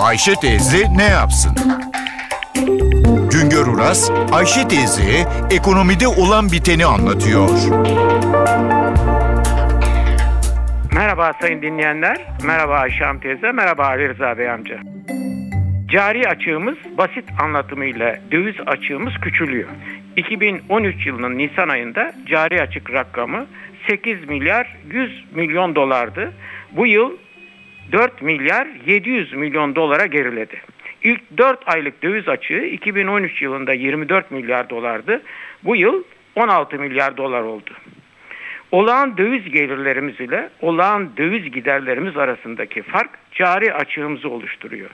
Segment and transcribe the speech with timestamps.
[0.00, 1.52] Ayşe teyze ne yapsın?
[3.32, 7.48] Güngör Uras, Ayşe teyzeye ekonomide olan biteni anlatıyor.
[10.94, 12.26] Merhaba sayın dinleyenler.
[12.44, 13.52] Merhaba Ayşe Hanım teyze.
[13.52, 14.80] Merhaba Ali Rıza Bey amca.
[15.88, 19.68] Cari açığımız basit anlatımıyla döviz açığımız küçülüyor.
[20.16, 23.46] 2013 yılının Nisan ayında cari açık rakamı
[23.88, 26.32] 8 milyar 100 milyon dolardı.
[26.72, 27.10] Bu yıl
[27.92, 30.60] 4 milyar 700 milyon dolara geriledi.
[31.02, 35.22] İlk 4 aylık döviz açığı 2013 yılında 24 milyar dolardı.
[35.64, 37.70] Bu yıl 16 milyar dolar oldu.
[38.72, 44.90] Olağan döviz gelirlerimiz ile olağan döviz giderlerimiz arasındaki fark cari açığımızı oluşturuyor.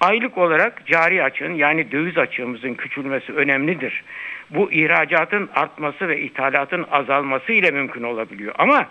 [0.00, 4.04] Aylık olarak cari açığın yani döviz açığımızın küçülmesi önemlidir.
[4.50, 8.54] Bu ihracatın artması ve ithalatın azalması ile mümkün olabiliyor.
[8.58, 8.86] Ama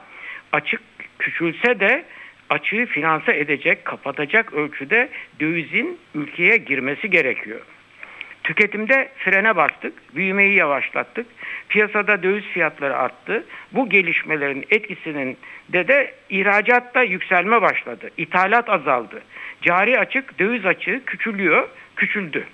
[0.51, 0.81] açık
[1.19, 2.05] küçülse de
[2.49, 5.09] açığı finanse edecek, kapatacak ölçüde
[5.39, 7.61] dövizin ülkeye girmesi gerekiyor.
[8.43, 11.27] Tüketimde frene bastık, büyümeyi yavaşlattık.
[11.69, 13.43] Piyasada döviz fiyatları arttı.
[13.71, 15.37] Bu gelişmelerin etkisinin
[15.69, 18.09] de de ihracatta yükselme başladı.
[18.17, 19.21] İthalat azaldı.
[19.61, 22.45] Cari açık, döviz açığı küçülüyor, küçüldü.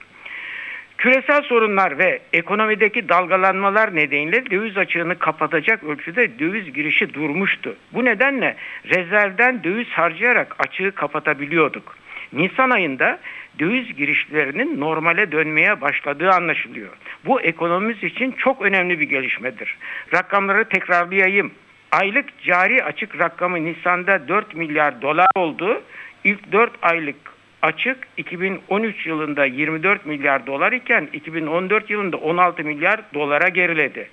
[1.06, 7.76] Küresel sorunlar ve ekonomideki dalgalanmalar nedeniyle döviz açığını kapatacak ölçüde döviz girişi durmuştu.
[7.94, 11.98] Bu nedenle rezervden döviz harcayarak açığı kapatabiliyorduk.
[12.34, 13.20] Nisan ayında
[13.60, 16.94] döviz girişlerinin normale dönmeye başladığı anlaşılıyor.
[17.26, 19.78] Bu ekonomimiz için çok önemli bir gelişmedir.
[20.14, 21.52] Rakamları tekrarlayayım.
[21.92, 25.82] Aylık cari açık rakamı Nisan'da 4 milyar dolar oldu.
[26.24, 27.35] İlk 4 aylık
[27.66, 34.10] açık 2013 yılında 24 milyar dolar iken 2014 yılında 16 milyar dolara geriledi.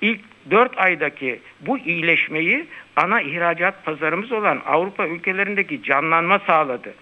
[0.00, 6.94] İlk 4 aydaki bu iyileşmeyi ana ihracat pazarımız olan Avrupa ülkelerindeki canlanma sağladı.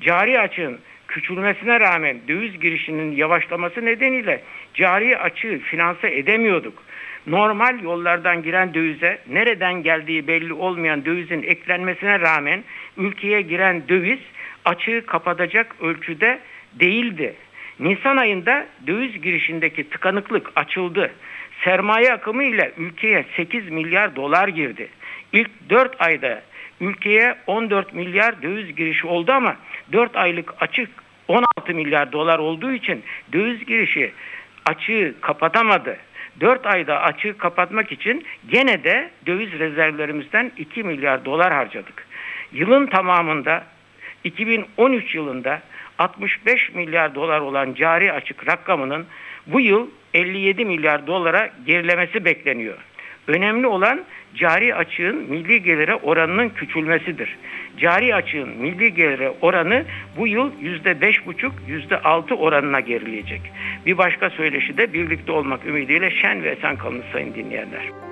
[0.00, 0.78] Cari açığın
[1.08, 4.42] küçülmesine rağmen döviz girişinin yavaşlaması nedeniyle
[4.74, 6.82] cari açığı finanse edemiyorduk.
[7.26, 12.64] Normal yollardan giren dövize nereden geldiği belli olmayan dövizin eklenmesine rağmen
[12.96, 14.18] ülkeye giren döviz
[14.64, 16.40] açığı kapatacak ölçüde
[16.74, 17.34] değildi.
[17.80, 21.10] Nisan ayında döviz girişindeki tıkanıklık açıldı.
[21.64, 24.88] Sermaye akımı ile ülkeye 8 milyar dolar girdi.
[25.32, 26.42] İlk 4 ayda
[26.80, 29.56] ülkeye 14 milyar döviz girişi oldu ama
[29.92, 30.90] 4 aylık açık
[31.28, 33.02] 16 milyar dolar olduğu için
[33.32, 34.12] döviz girişi
[34.66, 35.96] açığı kapatamadı.
[36.40, 42.06] 4 ayda açığı kapatmak için gene de döviz rezervlerimizden 2 milyar dolar harcadık.
[42.52, 43.64] Yılın tamamında
[44.24, 45.62] 2013 yılında
[45.98, 49.06] 65 milyar dolar olan cari açık rakamının
[49.46, 52.78] bu yıl 57 milyar dolara gerilemesi bekleniyor.
[53.26, 57.36] Önemli olan cari açığın milli gelire oranının küçülmesidir.
[57.78, 59.84] Cari açığın milli gelire oranı
[60.16, 63.40] bu yıl %5,5 %6 oranına gerileyecek.
[63.86, 68.11] Bir başka söyleşi de birlikte olmak ümidiyle şen ve esen kalın sayın dinleyenler.